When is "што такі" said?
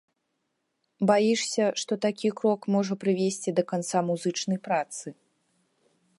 1.81-2.31